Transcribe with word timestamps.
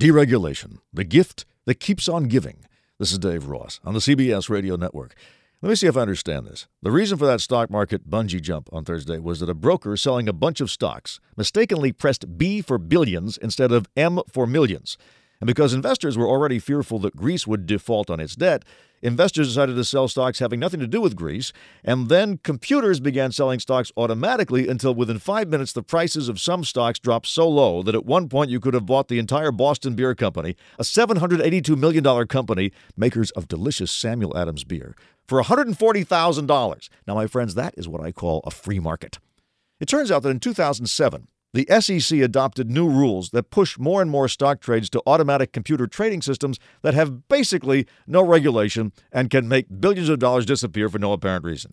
Deregulation, 0.00 0.78
the 0.94 1.04
gift 1.04 1.44
that 1.66 1.78
keeps 1.78 2.08
on 2.08 2.24
giving. 2.24 2.64
This 2.98 3.12
is 3.12 3.18
Dave 3.18 3.48
Ross 3.48 3.80
on 3.84 3.92
the 3.92 4.00
CBS 4.00 4.48
Radio 4.48 4.74
Network. 4.74 5.14
Let 5.60 5.68
me 5.68 5.74
see 5.74 5.88
if 5.88 5.96
I 5.98 6.00
understand 6.00 6.46
this. 6.46 6.66
The 6.80 6.90
reason 6.90 7.18
for 7.18 7.26
that 7.26 7.42
stock 7.42 7.68
market 7.68 8.08
bungee 8.08 8.40
jump 8.40 8.70
on 8.72 8.82
Thursday 8.82 9.18
was 9.18 9.40
that 9.40 9.50
a 9.50 9.54
broker 9.54 9.98
selling 9.98 10.26
a 10.26 10.32
bunch 10.32 10.62
of 10.62 10.70
stocks 10.70 11.20
mistakenly 11.36 11.92
pressed 11.92 12.38
B 12.38 12.62
for 12.62 12.78
billions 12.78 13.36
instead 13.36 13.72
of 13.72 13.90
M 13.94 14.20
for 14.26 14.46
millions. 14.46 14.96
And 15.40 15.46
because 15.46 15.72
investors 15.72 16.18
were 16.18 16.28
already 16.28 16.58
fearful 16.58 16.98
that 17.00 17.16
Greece 17.16 17.46
would 17.46 17.64
default 17.64 18.10
on 18.10 18.20
its 18.20 18.36
debt, 18.36 18.62
investors 19.00 19.48
decided 19.48 19.74
to 19.74 19.84
sell 19.84 20.06
stocks 20.06 20.38
having 20.38 20.60
nothing 20.60 20.80
to 20.80 20.86
do 20.86 21.00
with 21.00 21.16
Greece, 21.16 21.50
and 21.82 22.10
then 22.10 22.36
computers 22.38 23.00
began 23.00 23.32
selling 23.32 23.58
stocks 23.58 23.90
automatically 23.96 24.68
until 24.68 24.94
within 24.94 25.18
five 25.18 25.48
minutes 25.48 25.72
the 25.72 25.82
prices 25.82 26.28
of 26.28 26.38
some 26.38 26.62
stocks 26.62 26.98
dropped 26.98 27.26
so 27.26 27.48
low 27.48 27.82
that 27.82 27.94
at 27.94 28.04
one 28.04 28.28
point 28.28 28.50
you 28.50 28.60
could 28.60 28.74
have 28.74 28.84
bought 28.84 29.08
the 29.08 29.18
entire 29.18 29.50
Boston 29.50 29.94
Beer 29.94 30.14
Company, 30.14 30.56
a 30.78 30.82
$782 30.82 31.76
million 31.76 32.26
company, 32.26 32.70
makers 32.94 33.30
of 33.30 33.48
delicious 33.48 33.90
Samuel 33.90 34.36
Adams 34.36 34.64
beer, 34.64 34.94
for 35.26 35.42
$140,000. 35.42 36.88
Now, 37.06 37.14
my 37.14 37.26
friends, 37.26 37.54
that 37.54 37.74
is 37.78 37.88
what 37.88 38.02
I 38.02 38.12
call 38.12 38.42
a 38.44 38.50
free 38.50 38.78
market. 38.78 39.18
It 39.80 39.88
turns 39.88 40.10
out 40.10 40.22
that 40.24 40.28
in 40.28 40.40
2007, 40.40 41.28
the 41.52 41.66
SEC 41.80 42.18
adopted 42.20 42.70
new 42.70 42.88
rules 42.88 43.30
that 43.30 43.50
push 43.50 43.78
more 43.78 44.00
and 44.00 44.10
more 44.10 44.28
stock 44.28 44.60
trades 44.60 44.88
to 44.90 45.02
automatic 45.06 45.52
computer 45.52 45.86
trading 45.86 46.22
systems 46.22 46.58
that 46.82 46.94
have 46.94 47.28
basically 47.28 47.86
no 48.06 48.24
regulation 48.24 48.92
and 49.10 49.30
can 49.30 49.48
make 49.48 49.80
billions 49.80 50.08
of 50.08 50.20
dollars 50.20 50.46
disappear 50.46 50.88
for 50.88 50.98
no 50.98 51.12
apparent 51.12 51.44
reason. 51.44 51.72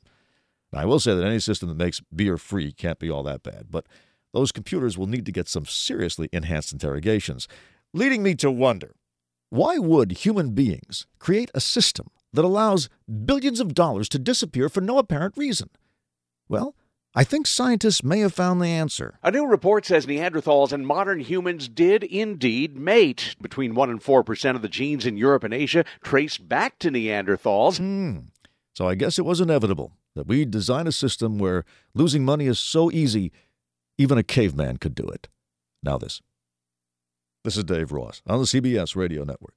Now, 0.73 0.80
I 0.80 0.86
will 0.86 1.00
say 1.00 1.13
that 1.13 1.26
any 1.26 1.40
system 1.40 1.70
that 1.70 1.77
makes 1.77 2.02
beer 2.13 2.38
free 2.38 2.72
can't 2.72 3.00
be 3.00 3.09
all 3.09 3.23
that 3.23 3.44
bad, 3.44 3.67
but 3.70 3.86
those 4.34 4.52
computers 4.52 4.98
will 4.98 5.08
need 5.08 5.26
to 5.26 5.31
get 5.31 5.48
some 5.48 5.66
seriously 5.66 6.28
enhanced 6.34 6.73
interrogations, 6.73 7.48
leading 7.94 8.23
me 8.23 8.36
to 8.36 8.52
wonder 8.52 8.94
why 9.50 9.78
would 9.78 10.12
human 10.12 10.52
beings 10.52 11.08
create 11.20 11.50
a 11.53 11.62
system 11.62 12.08
that 12.34 12.44
allows 12.44 12.89
billions 13.25 13.59
of 13.59 13.73
dollars 13.73 14.09
to 14.09 14.19
disappear 14.19 14.67
for 14.67 14.81
no 14.81 14.97
apparent 14.97 15.38
reason? 15.38 15.69
Well, 16.50 16.75
I 17.18 17.23
think 17.23 17.48
scientists 17.48 18.04
may 18.04 18.20
have 18.20 18.36
found 18.36 18.62
the 18.62 18.68
answer. 18.68 19.18
A 19.23 19.32
new 19.32 19.48
report 19.48 19.88
says 19.88 20.06
Neanderthals 20.06 20.72
and 20.72 20.86
modern 20.86 21.20
humans 21.20 21.68
did 21.68 22.04
indeed 22.04 22.78
mate. 22.78 23.36
Between 23.42 23.74
1 23.74 23.90
and 23.90 24.00
4% 24.00 24.56
of 24.56 24.62
the 24.62 24.70
genes 24.70 25.04
in 25.04 25.18
Europe 25.18 25.44
and 25.44 25.52
Asia 25.52 25.84
trace 26.04 26.38
back 26.38 26.78
to 26.78 26.92
Neanderthals. 26.92 27.80
Hmm. 27.80 28.28
So 28.76 28.88
I 28.88 28.94
guess 28.94 29.18
it 29.18 29.26
was 29.26 29.42
inevitable 29.42 29.94
that 30.14 30.28
we'd 30.28 30.52
design 30.52 30.86
a 30.86 30.92
system 30.92 31.40
where 31.40 31.66
losing 31.96 32.24
money 32.24 32.46
is 32.46 32.59
so 32.59 32.92
easy, 32.92 33.31
even 33.98 34.20
a 34.20 34.24
caveman 34.24 34.78
could 34.78 34.94
do 34.94 35.08
it. 35.08 35.28
Now, 35.81 35.98
this. 35.98 36.22
This 37.44 37.58
is 37.58 37.64
Dave 37.64 37.92
Ross 37.92 38.22
on 38.28 38.38
the 38.38 38.46
CBS 38.46 38.96
Radio 38.96 39.24
Network. 39.24 39.56